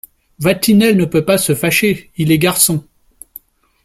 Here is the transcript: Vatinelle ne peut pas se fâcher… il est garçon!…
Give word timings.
Vatinelle 0.39 0.95
ne 0.97 1.05
peut 1.05 1.23
pas 1.25 1.37
se 1.37 1.53
fâcher… 1.53 2.09
il 2.17 2.31
est 2.31 2.39
garçon!… 2.39 2.83